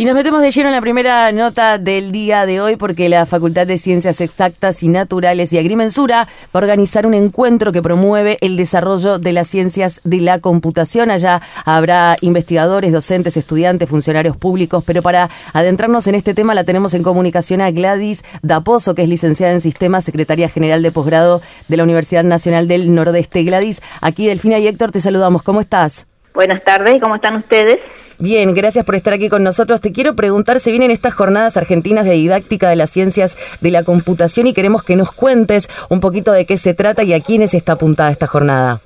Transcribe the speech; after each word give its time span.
Y 0.00 0.06
nos 0.06 0.14
metemos 0.14 0.40
de 0.40 0.50
lleno 0.50 0.70
en 0.70 0.74
la 0.74 0.80
primera 0.80 1.30
nota 1.30 1.76
del 1.76 2.10
día 2.10 2.46
de 2.46 2.62
hoy 2.62 2.76
porque 2.76 3.10
la 3.10 3.26
Facultad 3.26 3.66
de 3.66 3.76
Ciencias 3.76 4.22
Exactas 4.22 4.82
y 4.82 4.88
Naturales 4.88 5.52
y 5.52 5.58
Agrimensura 5.58 6.26
va 6.46 6.48
a 6.54 6.56
organizar 6.58 7.06
un 7.06 7.12
encuentro 7.12 7.70
que 7.70 7.82
promueve 7.82 8.38
el 8.40 8.56
desarrollo 8.56 9.18
de 9.18 9.34
las 9.34 9.48
ciencias 9.48 10.00
de 10.04 10.22
la 10.22 10.38
computación. 10.38 11.10
Allá 11.10 11.42
habrá 11.66 12.16
investigadores, 12.22 12.92
docentes, 12.92 13.36
estudiantes, 13.36 13.90
funcionarios 13.90 14.38
públicos, 14.38 14.82
pero 14.86 15.02
para 15.02 15.28
adentrarnos 15.52 16.06
en 16.06 16.14
este 16.14 16.32
tema 16.32 16.54
la 16.54 16.64
tenemos 16.64 16.94
en 16.94 17.02
comunicación 17.02 17.60
a 17.60 17.70
Gladys 17.70 18.24
Daposo, 18.40 18.94
que 18.94 19.02
es 19.02 19.08
licenciada 19.10 19.52
en 19.52 19.60
Sistemas, 19.60 20.04
secretaria 20.04 20.48
general 20.48 20.82
de 20.82 20.92
posgrado 20.92 21.42
de 21.68 21.76
la 21.76 21.84
Universidad 21.84 22.24
Nacional 22.24 22.68
del 22.68 22.94
Nordeste. 22.94 23.44
Gladys, 23.44 23.82
aquí 24.00 24.26
Delfina 24.26 24.58
y 24.60 24.66
Héctor 24.66 24.92
te 24.92 25.00
saludamos. 25.00 25.42
¿Cómo 25.42 25.60
estás? 25.60 26.06
Buenas 26.40 26.64
tardes, 26.64 27.02
¿cómo 27.02 27.16
están 27.16 27.36
ustedes? 27.36 27.76
Bien, 28.18 28.54
gracias 28.54 28.82
por 28.86 28.94
estar 28.94 29.12
aquí 29.12 29.28
con 29.28 29.42
nosotros. 29.42 29.82
Te 29.82 29.92
quiero 29.92 30.16
preguntar, 30.16 30.58
se 30.58 30.70
vienen 30.70 30.90
estas 30.90 31.12
jornadas 31.12 31.58
argentinas 31.58 32.06
de 32.06 32.12
didáctica 32.12 32.70
de 32.70 32.76
las 32.76 32.88
ciencias 32.88 33.36
de 33.60 33.70
la 33.70 33.84
computación 33.84 34.46
y 34.46 34.54
queremos 34.54 34.82
que 34.82 34.96
nos 34.96 35.12
cuentes 35.12 35.68
un 35.90 36.00
poquito 36.00 36.32
de 36.32 36.46
qué 36.46 36.56
se 36.56 36.72
trata 36.72 37.02
y 37.02 37.12
a 37.12 37.20
quiénes 37.20 37.52
está 37.52 37.72
apuntada 37.72 38.10
esta 38.10 38.26
jornada. 38.26 38.80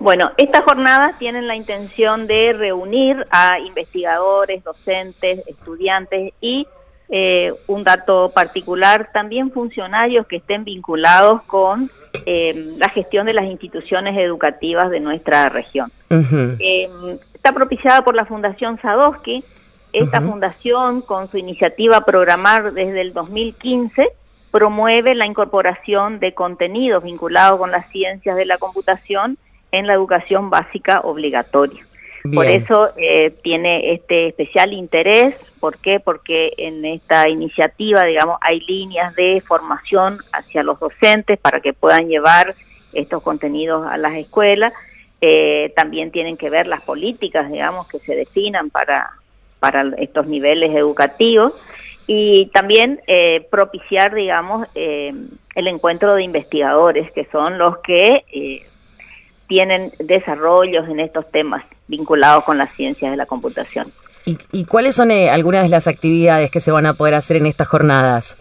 Bueno, 0.00 0.32
estas 0.36 0.62
jornadas 0.62 1.16
tienen 1.20 1.46
la 1.46 1.54
intención 1.54 2.26
de 2.26 2.52
reunir 2.54 3.24
a 3.30 3.60
investigadores, 3.60 4.64
docentes, 4.64 5.46
estudiantes 5.46 6.32
y 6.40 6.66
eh, 7.14 7.52
un 7.66 7.84
dato 7.84 8.30
particular, 8.34 9.10
también 9.12 9.50
funcionarios 9.50 10.26
que 10.26 10.36
estén 10.36 10.64
vinculados 10.64 11.42
con 11.42 11.90
eh, 12.24 12.72
la 12.78 12.88
gestión 12.88 13.26
de 13.26 13.34
las 13.34 13.44
instituciones 13.44 14.16
educativas 14.16 14.90
de 14.90 14.98
nuestra 14.98 15.50
región. 15.50 15.92
Eh, 16.08 16.88
está 17.34 17.52
propiciada 17.52 18.02
por 18.02 18.14
la 18.14 18.24
Fundación 18.24 18.80
Sadowski. 18.80 19.44
Esta 19.92 20.22
fundación, 20.22 21.02
con 21.02 21.28
su 21.28 21.36
iniciativa 21.36 22.06
Programar 22.06 22.72
desde 22.72 23.02
el 23.02 23.12
2015, 23.12 24.08
promueve 24.50 25.14
la 25.14 25.26
incorporación 25.26 26.18
de 26.18 26.32
contenidos 26.32 27.04
vinculados 27.04 27.58
con 27.58 27.70
las 27.70 27.90
ciencias 27.90 28.36
de 28.36 28.46
la 28.46 28.56
computación 28.56 29.36
en 29.70 29.86
la 29.86 29.92
educación 29.92 30.48
básica 30.48 31.00
obligatoria. 31.00 31.84
Por 32.30 32.46
eso 32.46 32.90
eh, 32.96 33.30
tiene 33.42 33.92
este 33.94 34.28
especial 34.28 34.72
interés. 34.72 35.34
¿Por 35.58 35.78
qué? 35.78 35.98
Porque 35.98 36.52
en 36.56 36.84
esta 36.84 37.28
iniciativa, 37.28 38.04
digamos, 38.04 38.38
hay 38.40 38.60
líneas 38.60 39.14
de 39.16 39.42
formación 39.44 40.18
hacia 40.32 40.62
los 40.62 40.78
docentes 40.78 41.38
para 41.38 41.60
que 41.60 41.72
puedan 41.72 42.08
llevar 42.08 42.54
estos 42.92 43.22
contenidos 43.22 43.86
a 43.90 43.96
las 43.96 44.14
escuelas. 44.14 44.72
Eh, 45.20 45.72
también 45.74 46.10
tienen 46.10 46.36
que 46.36 46.50
ver 46.50 46.66
las 46.66 46.82
políticas, 46.82 47.50
digamos, 47.50 47.88
que 47.88 47.98
se 47.98 48.14
definan 48.14 48.70
para, 48.70 49.10
para 49.58 49.84
estos 49.98 50.26
niveles 50.26 50.74
educativos 50.74 51.64
y 52.06 52.46
también 52.46 53.00
eh, 53.06 53.46
propiciar, 53.50 54.14
digamos, 54.14 54.68
el 54.74 55.66
encuentro 55.66 56.14
de 56.14 56.22
investigadores, 56.22 57.10
que 57.12 57.24
son 57.26 57.58
los 57.58 57.78
que 57.78 58.64
tienen 59.46 59.92
desarrollos 59.98 60.88
en 60.88 61.00
estos 61.00 61.30
temas 61.30 61.64
vinculados 61.88 62.44
con 62.44 62.58
las 62.58 62.72
ciencias 62.72 63.10
de 63.10 63.16
la 63.16 63.26
computación. 63.26 63.92
¿Y, 64.24 64.64
cuáles 64.66 64.94
son 64.94 65.10
eh, 65.10 65.30
algunas 65.30 65.64
de 65.64 65.68
las 65.68 65.88
actividades 65.88 66.50
que 66.50 66.60
se 66.60 66.70
van 66.70 66.86
a 66.86 66.94
poder 66.94 67.14
hacer 67.14 67.38
en 67.38 67.46
estas 67.46 67.66
jornadas? 67.66 68.36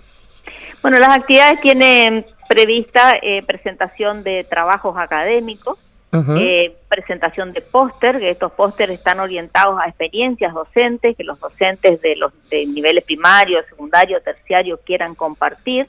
Bueno, 0.81 1.00
las 1.00 1.09
actividades 1.09 1.59
tienen 1.62 2.25
prevista 2.47 3.17
eh, 3.22 3.42
presentación 3.44 4.23
de 4.23 4.44
trabajos 4.44 4.95
académicos, 4.97 5.80
eh, 6.14 6.75
presentación 6.89 7.53
de 7.53 7.62
póster, 7.62 8.19
que 8.19 8.31
estos 8.31 8.52
pósteres 8.52 9.00
están 9.00 9.22
orientados 9.22 9.80
a 9.80 9.88
experiencias 9.88 10.53
docentes, 10.53 11.16
que 11.16 11.23
los 11.23 11.39
docentes 11.39 12.02
de 12.02 12.17
los 12.17 12.34
de 12.50 12.66
niveles 12.66 13.06
primario, 13.06 13.64
secundario, 13.69 14.22
terciario 14.22 14.80
quieran 14.86 15.16
compartir. 15.16 15.88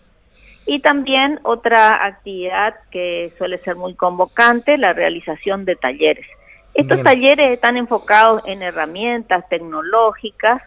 Y 0.64 0.78
también 0.78 1.40
otra 1.42 2.06
actividad 2.06 2.76
que 2.92 3.32
suele 3.36 3.58
ser 3.58 3.74
muy 3.74 3.94
convocante, 3.94 4.78
la 4.78 4.92
realización 4.92 5.64
de 5.64 5.74
talleres. 5.74 6.26
Estos 6.74 7.02
talleres 7.02 7.52
están 7.52 7.76
enfocados 7.76 8.42
en 8.46 8.62
herramientas 8.62 9.46
tecnológicas 9.48 10.62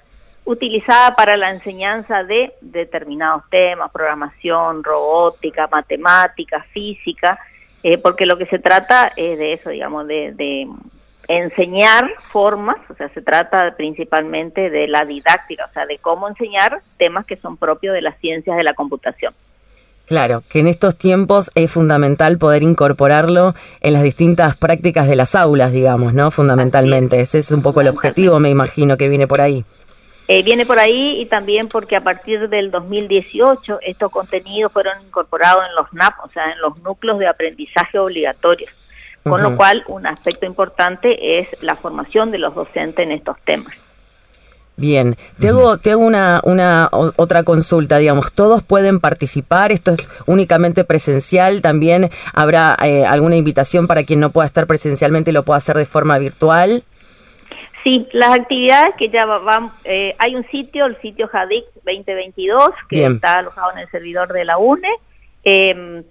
utilizadas 0.46 1.16
para 1.16 1.36
la 1.36 1.50
enseñanza 1.50 2.24
de 2.24 2.54
determinados 2.62 3.44
temas, 3.50 3.92
programación, 3.92 4.84
robótica, 4.84 5.68
matemática, 5.68 6.64
física, 6.72 7.40
eh, 7.82 7.98
porque 7.98 8.28
lo 8.28 8.38
que 8.38 8.46
se 8.46 8.60
trata 8.60 9.12
es 9.16 9.40
de 9.40 9.54
eso, 9.54 9.72
digamos, 9.72 10.08
de, 10.08 10.34
de 10.34 10.68
enseñar 11.28 12.08
formas, 12.32 12.78
o 12.90 12.94
sea, 12.94 13.10
se 13.10 13.22
trata 13.22 13.76
principalmente 13.76 14.70
de 14.70 14.88
la 14.88 15.06
didáctica, 15.06 15.66
o 15.66 15.74
sea, 15.74 15.88
de 15.88 15.98
cómo 15.98 16.28
enseñar 16.28 16.82
temas 16.98 17.26
que 17.26 17.38
son 17.38 17.58
propios 17.58 17.96
de 17.96 18.02
las 18.02 18.18
ciencias 18.20 18.56
de 18.56 18.64
la 18.64 18.74
computación. 18.74 19.34
Claro, 20.06 20.44
que 20.50 20.60
en 20.60 20.68
estos 20.68 20.96
tiempos 20.98 21.52
es 21.56 21.72
fundamental 21.72 22.38
poder 22.38 22.62
incorporarlo 22.62 23.56
en 23.82 23.94
las 23.94 24.04
distintas 24.04 24.56
prácticas 24.56 25.08
de 25.08 25.16
las 25.16 25.34
aulas, 25.34 25.72
digamos, 25.72 26.14
¿no? 26.14 26.30
Fundamentalmente. 26.30 27.20
Ese 27.22 27.40
es 27.40 27.52
un 27.52 27.64
poco 27.64 27.82
el 27.82 27.88
objetivo, 27.88 28.40
me 28.40 28.50
imagino, 28.50 28.98
que 28.98 29.10
viene 29.10 29.28
por 29.28 29.42
ahí. 29.42 29.66
Eh, 30.28 30.44
viene 30.44 30.66
por 30.66 30.80
ahí 30.80 31.22
y 31.22 31.26
también 31.26 31.68
porque 31.68 31.96
a 31.96 32.02
partir 32.02 32.50
del 32.50 32.72
2018 32.72 33.80
estos 33.82 34.12
contenidos 34.12 34.72
fueron 34.72 34.94
incorporados 35.06 35.64
en 35.70 35.76
los 35.76 35.94
NAP, 35.94 36.14
o 36.24 36.30
sea, 36.30 36.52
en 36.52 36.60
los 36.62 36.78
núcleos 36.80 37.20
de 37.20 37.28
aprendizaje 37.28 38.00
obligatorios. 38.00 38.72
Con 39.24 39.42
lo 39.42 39.58
cual, 39.58 39.84
un 39.88 40.06
aspecto 40.06 40.46
importante 40.46 41.40
es 41.40 41.48
la 41.64 41.76
formación 41.76 42.30
de 42.30 42.38
los 42.38 42.54
docentes 42.54 43.04
en 43.04 43.12
estos 43.12 43.36
temas. 43.44 43.74
Bien, 44.78 45.16
te 45.40 45.48
hago, 45.48 45.78
una, 46.00 46.42
una 46.44 46.90
otra 46.92 47.44
consulta, 47.44 47.98
digamos, 47.98 48.34
¿todos 48.34 48.62
pueden 48.62 49.00
participar? 49.00 49.72
¿Esto 49.72 49.92
es 49.92 50.10
únicamente 50.26 50.84
presencial? 50.84 51.62
¿También 51.62 52.10
habrá 52.34 52.76
eh, 52.84 53.06
alguna 53.06 53.38
invitación 53.38 53.88
para 53.88 54.04
quien 54.04 54.20
no 54.20 54.32
pueda 54.32 54.48
estar 54.48 54.68
presencialmente 54.68 55.32
y 55.32 55.34
lo 55.34 55.44
pueda 55.44 55.60
hacer 55.60 55.78
de 55.78 55.86
forma 55.86 56.18
virtual? 56.18 56.84
Sí, 57.86 58.06
las 58.12 58.38
actividades 58.38 58.96
que 58.98 59.08
ya 59.10 59.26
van, 59.26 59.72
eh, 59.86 60.14
hay 60.18 60.36
un 60.36 60.46
sitio, 60.48 60.88
el 60.88 61.00
sitio 61.00 61.30
Jadix 61.30 61.68
2022, 61.86 62.72
que 62.90 63.06
está 63.06 63.40
alojado 63.40 63.72
en 63.72 63.78
el 63.78 63.90
servidor 63.92 64.34
de 64.34 64.44
la 64.44 64.58
UNE, 64.58 64.90
em, 65.44 66.04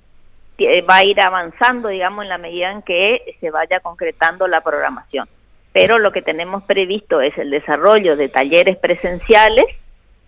va 0.89 0.97
a 0.97 1.05
ir 1.05 1.21
avanzando, 1.21 1.89
digamos, 1.89 2.23
en 2.23 2.29
la 2.31 2.39
medida 2.39 2.71
en 2.71 2.81
que 2.81 3.37
se 3.41 3.51
vaya 3.51 3.81
concretando 3.81 4.49
la 4.49 4.63
programación 4.63 5.29
pero 5.75 5.99
lo 5.99 6.13
que 6.13 6.23
tenemos 6.23 6.63
previsto 6.63 7.21
es 7.21 7.37
el 7.37 7.51
desarrollo 7.51 8.17
de 8.17 8.29
talleres 8.29 8.77
presenciales 8.77 9.65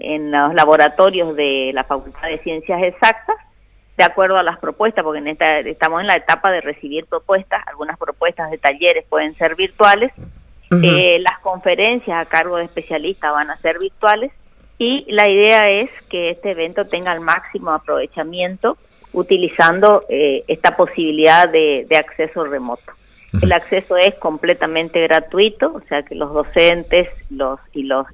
en 0.00 0.32
los 0.32 0.52
laboratorios 0.54 1.36
de 1.36 1.70
la 1.72 1.84
Facultad 1.84 2.26
de 2.28 2.38
Ciencias 2.40 2.82
Exactas, 2.82 3.36
de 3.96 4.02
acuerdo 4.02 4.38
a 4.38 4.42
las 4.42 4.58
propuestas, 4.58 5.04
porque 5.04 5.20
en 5.20 5.28
esta, 5.28 5.60
estamos 5.60 6.00
en 6.00 6.08
la 6.08 6.16
etapa 6.16 6.50
de 6.50 6.62
recibir 6.62 7.06
propuestas, 7.06 7.62
algunas 7.68 7.96
propuestas 7.96 8.50
de 8.50 8.58
talleres 8.58 9.04
pueden 9.08 9.36
ser 9.36 9.54
virtuales, 9.54 10.10
eh, 10.82 11.20
las 11.20 11.38
conferencias 11.38 12.18
a 12.18 12.28
cargo 12.28 12.56
de 12.56 12.64
especialistas 12.64 13.30
van 13.32 13.48
a 13.48 13.56
ser 13.56 13.78
virtuales 13.78 14.32
y 14.78 15.04
la 15.06 15.28
idea 15.28 15.70
es 15.70 15.88
que 16.10 16.30
este 16.30 16.50
evento 16.50 16.86
tenga 16.86 17.12
el 17.12 17.20
máximo 17.20 17.70
aprovechamiento 17.70 18.76
utilizando 19.12 20.02
eh, 20.08 20.42
esta 20.48 20.76
posibilidad 20.76 21.48
de 21.48 21.86
acceso 21.96 22.42
remoto. 22.42 22.96
El 23.40 23.52
acceso 23.52 23.96
es 23.96 24.14
completamente 24.14 25.02
gratuito, 25.02 25.74
o 25.74 25.82
sea 25.88 26.02
que 26.02 26.14
los 26.14 26.32
docentes 26.32 27.08
los 27.30 27.60
y 27.72 27.82
los 27.82 28.06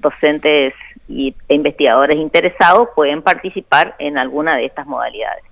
docentes 0.00 0.74
y, 1.08 1.34
e 1.48 1.54
investigadores 1.54 2.16
interesados 2.16 2.88
pueden 2.94 3.22
participar 3.22 3.94
en 3.98 4.18
alguna 4.18 4.56
de 4.56 4.66
estas 4.66 4.86
modalidades. 4.86 5.44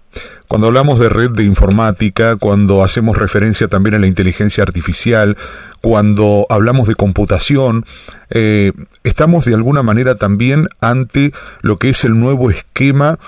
Cuando 0.47 0.69
hablamos 0.69 0.99
de 0.99 1.09
red 1.09 1.31
de 1.31 1.45
informática, 1.45 2.37
cuando 2.37 2.85
hacemos 2.85 3.17
referencia 3.17 3.69
también 3.69 3.95
a 3.95 3.99
la 3.99 4.07
inteligencia 4.07 4.63
artificial, 4.63 5.37
cuando 5.81 6.47
hablamos 6.49 6.87
de 6.87 6.95
computación, 6.95 7.85
eh, 8.31 8.73
estamos 9.03 9.45
de 9.45 9.55
alguna 9.55 9.83
manera 9.83 10.15
también 10.15 10.69
ante 10.81 11.33
lo 11.63 11.78
que 11.78 11.89
es 11.89 12.05
el 12.05 12.19
nuevo 12.19 12.51
esquema 12.51 13.19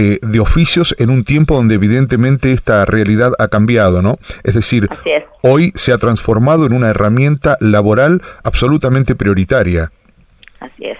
eh, 0.00 0.18
de 0.22 0.40
oficios 0.40 0.96
en 0.98 1.10
un 1.10 1.24
tiempo 1.24 1.56
donde 1.56 1.74
evidentemente 1.74 2.52
esta 2.52 2.86
realidad 2.86 3.32
ha 3.38 3.48
cambiado, 3.48 4.00
¿no? 4.00 4.16
Es 4.44 4.54
decir, 4.54 4.88
hoy 5.42 5.72
se 5.74 5.92
ha 5.92 5.98
transformado 5.98 6.64
en 6.64 6.72
una 6.72 6.88
herramienta 6.88 7.58
laboral 7.60 8.22
absolutamente 8.42 9.14
prioritaria. 9.14 9.92
Así 10.58 10.86
es. 10.86 10.96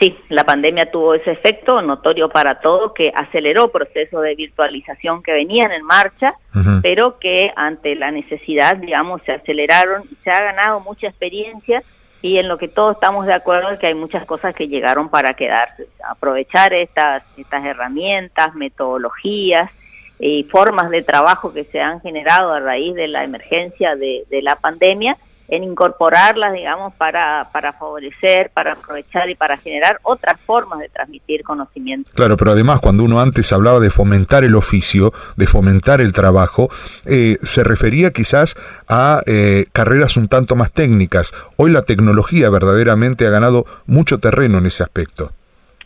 Sí, 0.00 0.18
la 0.28 0.42
pandemia 0.42 0.90
tuvo 0.90 1.14
ese 1.14 1.30
efecto 1.30 1.80
notorio 1.82 2.28
para 2.28 2.58
todos 2.58 2.94
que 2.94 3.12
aceleró 3.14 3.70
procesos 3.70 4.20
de 4.24 4.34
virtualización 4.34 5.22
que 5.22 5.32
venían 5.32 5.70
en 5.70 5.84
marcha, 5.84 6.34
pero 6.82 7.20
que 7.20 7.52
ante 7.54 7.94
la 7.94 8.10
necesidad, 8.10 8.76
digamos, 8.76 9.22
se 9.24 9.32
aceleraron 9.32 10.02
y 10.10 10.16
se 10.16 10.30
ha 10.30 10.42
ganado 10.42 10.80
mucha 10.80 11.06
experiencia 11.06 11.84
y 12.26 12.38
en 12.38 12.48
lo 12.48 12.58
que 12.58 12.66
todos 12.66 12.96
estamos 12.96 13.24
de 13.24 13.32
acuerdo 13.32 13.70
es 13.70 13.78
que 13.78 13.86
hay 13.86 13.94
muchas 13.94 14.26
cosas 14.26 14.52
que 14.52 14.66
llegaron 14.66 15.08
para 15.08 15.34
quedarse. 15.34 15.86
Aprovechar 16.04 16.72
estas, 16.72 17.22
estas 17.36 17.64
herramientas, 17.64 18.52
metodologías 18.54 19.70
y 20.18 20.42
formas 20.44 20.90
de 20.90 21.02
trabajo 21.02 21.52
que 21.52 21.64
se 21.64 21.80
han 21.80 22.00
generado 22.00 22.52
a 22.52 22.58
raíz 22.58 22.94
de 22.94 23.06
la 23.06 23.22
emergencia 23.22 23.94
de, 23.94 24.26
la 24.42 24.56
pandemia 24.56 25.16
en 25.48 25.64
incorporarlas, 25.64 26.52
digamos, 26.52 26.94
para, 26.94 27.48
para 27.52 27.72
favorecer, 27.72 28.50
para 28.50 28.72
aprovechar 28.72 29.30
y 29.30 29.34
para 29.34 29.56
generar 29.58 29.98
otras 30.02 30.40
formas 30.40 30.80
de 30.80 30.88
transmitir 30.88 31.42
conocimiento. 31.42 32.10
Claro, 32.14 32.36
pero 32.36 32.52
además 32.52 32.80
cuando 32.80 33.04
uno 33.04 33.20
antes 33.20 33.52
hablaba 33.52 33.80
de 33.80 33.90
fomentar 33.90 34.44
el 34.44 34.56
oficio, 34.56 35.12
de 35.36 35.46
fomentar 35.46 36.00
el 36.00 36.12
trabajo, 36.12 36.68
eh, 37.04 37.36
se 37.42 37.62
refería 37.62 38.10
quizás 38.12 38.56
a 38.88 39.22
eh, 39.26 39.66
carreras 39.72 40.16
un 40.16 40.28
tanto 40.28 40.56
más 40.56 40.72
técnicas. 40.72 41.32
Hoy 41.56 41.70
la 41.70 41.82
tecnología 41.82 42.50
verdaderamente 42.50 43.26
ha 43.26 43.30
ganado 43.30 43.64
mucho 43.86 44.18
terreno 44.18 44.58
en 44.58 44.66
ese 44.66 44.82
aspecto. 44.82 45.30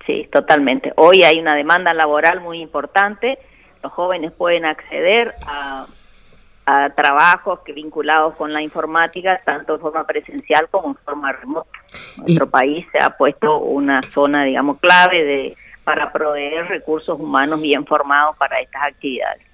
Sí, 0.06 0.28
totalmente. 0.32 0.92
Hoy 0.96 1.22
hay 1.22 1.38
una 1.38 1.54
demanda 1.54 1.92
laboral 1.92 2.40
muy 2.40 2.60
importante. 2.60 3.38
Los 3.82 3.92
jóvenes 3.92 4.32
pueden 4.32 4.64
acceder 4.64 5.34
a 5.46 5.86
a 6.66 6.90
trabajos 6.90 7.60
que 7.60 7.72
vinculados 7.72 8.36
con 8.36 8.52
la 8.52 8.62
informática, 8.62 9.40
tanto 9.44 9.74
en 9.74 9.80
forma 9.80 10.04
presencial 10.04 10.68
como 10.70 10.88
en 10.88 10.96
forma 10.96 11.32
remota. 11.32 11.70
Nuestro 12.16 12.48
país 12.48 12.86
se 12.92 13.02
ha 13.02 13.10
puesto 13.10 13.58
una 13.58 14.00
zona, 14.14 14.44
digamos, 14.44 14.78
clave 14.78 15.24
de 15.24 15.56
para 15.84 16.12
proveer 16.12 16.66
recursos 16.68 17.18
humanos 17.18 17.60
bien 17.60 17.84
formados 17.86 18.36
para 18.36 18.60
estas 18.60 18.82
actividades. 18.82 19.49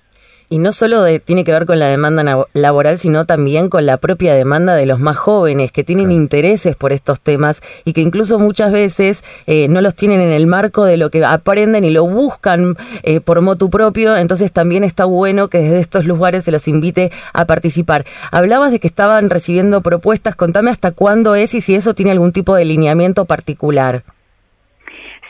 Y 0.48 0.58
no 0.58 0.70
solo 0.70 1.04
tiene 1.24 1.42
que 1.42 1.50
ver 1.50 1.66
con 1.66 1.80
la 1.80 1.88
demanda 1.88 2.46
laboral, 2.52 3.00
sino 3.00 3.24
también 3.24 3.68
con 3.68 3.84
la 3.84 3.96
propia 3.96 4.32
demanda 4.32 4.76
de 4.76 4.86
los 4.86 5.00
más 5.00 5.16
jóvenes 5.16 5.72
que 5.72 5.82
tienen 5.82 6.12
intereses 6.12 6.76
por 6.76 6.92
estos 6.92 7.18
temas 7.18 7.62
y 7.84 7.94
que 7.94 8.00
incluso 8.00 8.38
muchas 8.38 8.70
veces 8.70 9.24
eh, 9.48 9.66
no 9.68 9.80
los 9.80 9.96
tienen 9.96 10.20
en 10.20 10.30
el 10.30 10.46
marco 10.46 10.84
de 10.84 10.98
lo 10.98 11.10
que 11.10 11.24
aprenden 11.24 11.82
y 11.82 11.90
lo 11.90 12.06
buscan 12.06 12.76
eh, 13.02 13.18
por 13.18 13.40
motu 13.40 13.70
propio. 13.70 14.16
Entonces 14.16 14.52
también 14.52 14.84
está 14.84 15.04
bueno 15.04 15.48
que 15.48 15.58
desde 15.58 15.80
estos 15.80 16.04
lugares 16.04 16.44
se 16.44 16.52
los 16.52 16.68
invite 16.68 17.10
a 17.32 17.44
participar. 17.46 18.06
Hablabas 18.30 18.70
de 18.70 18.78
que 18.78 18.86
estaban 18.86 19.30
recibiendo 19.30 19.80
propuestas. 19.80 20.36
Contame 20.36 20.70
hasta 20.70 20.92
cuándo 20.92 21.34
es 21.34 21.54
y 21.54 21.60
si 21.60 21.74
eso 21.74 21.92
tiene 21.94 22.12
algún 22.12 22.30
tipo 22.30 22.54
de 22.54 22.64
lineamiento 22.64 23.24
particular. 23.24 24.04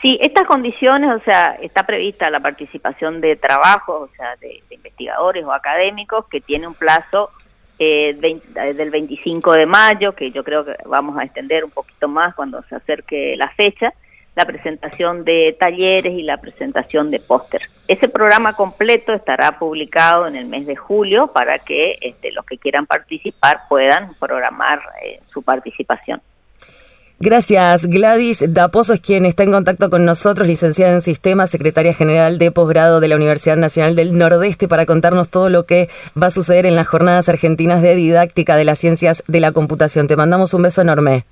Sí, 0.07 0.17
estas 0.21 0.45
condiciones, 0.45 1.11
o 1.13 1.19
sea, 1.25 1.57
está 1.61 1.85
prevista 1.85 2.29
la 2.29 2.39
participación 2.39 3.19
de 3.19 3.35
trabajos, 3.35 4.09
o 4.09 4.15
sea, 4.15 4.37
de, 4.37 4.63
investigadores 4.69 5.43
o 5.43 5.51
académicos 5.51 6.25
que 6.29 6.39
tiene 6.39 6.65
un 6.65 6.75
plazo 6.75 7.29
eh, 7.77 8.15
del 8.17 8.89
25 8.89 9.51
de 9.51 9.65
mayo, 9.65 10.15
que 10.15 10.31
yo 10.31 10.45
creo 10.45 10.63
que 10.63 10.77
vamos 10.85 11.17
a 11.17 11.25
extender 11.25 11.65
un 11.65 11.71
poquito 11.71 12.07
más 12.07 12.33
cuando 12.35 12.63
se 12.69 12.75
acerque 12.77 13.35
la 13.35 13.49
fecha, 13.49 13.93
la 14.37 14.45
presentación 14.45 15.25
de 15.25 15.57
talleres 15.59 16.13
y 16.13 16.23
la 16.23 16.37
presentación 16.37 17.11
de 17.11 17.19
póster. 17.19 17.63
Ese 17.89 18.07
programa 18.07 18.53
completo 18.53 19.11
estará 19.11 19.59
publicado 19.59 20.25
en 20.25 20.37
el 20.37 20.45
mes 20.45 20.67
de 20.67 20.77
julio 20.77 21.33
para 21.33 21.59
que 21.59 21.97
este, 21.99 22.31
los 22.31 22.45
que 22.45 22.57
quieran 22.57 22.85
participar 22.85 23.63
puedan 23.67 24.13
programar 24.13 24.79
eh, 25.03 25.19
su 25.33 25.43
participación. 25.43 26.21
Gracias. 27.19 27.87
Gladys 27.87 28.43
Daposo 28.47 28.93
es 28.93 29.01
quien 29.01 29.25
está 29.25 29.43
en 29.43 29.51
contacto 29.51 29.89
con 29.89 30.05
nosotros, 30.05 30.47
licenciada 30.47 30.93
en 30.93 31.01
Sistemas, 31.01 31.49
secretaria 31.49 31.93
general 31.93 32.37
de 32.37 32.51
posgrado 32.51 32.99
de 32.99 33.07
la 33.07 33.15
Universidad 33.15 33.57
Nacional 33.57 33.95
del 33.95 34.17
Nordeste, 34.17 34.67
para 34.67 34.85
contarnos 34.85 35.29
todo 35.29 35.49
lo 35.49 35.65
que 35.65 35.89
va 36.21 36.27
a 36.27 36.31
suceder 36.31 36.65
en 36.67 36.75
las 36.75 36.87
jornadas 36.87 37.27
argentinas 37.27 37.81
de 37.81 37.95
didáctica 37.95 38.55
de 38.55 38.65
las 38.65 38.77
ciencias 38.77 39.23
de 39.27 39.39
la 39.39 39.51
computación. 39.51 40.07
Te 40.07 40.15
mandamos 40.15 40.53
un 40.53 40.61
beso 40.61 40.81
enorme. 40.81 41.25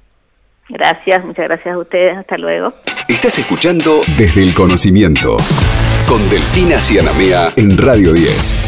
Gracias, 0.69 1.23
muchas 1.23 1.45
gracias 1.45 1.75
a 1.75 1.77
ustedes. 1.77 2.17
Hasta 2.17 2.37
luego. 2.37 2.73
Estás 3.07 3.37
escuchando 3.37 4.01
Desde 4.17 4.41
el 4.41 4.55
Conocimiento 4.55 5.37
con 6.07 6.27
Delfina 6.29 6.81
Cianamea 6.81 7.53
en 7.55 7.77
Radio 7.77 8.13
10. 8.13 8.65